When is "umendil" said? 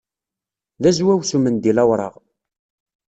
1.37-1.77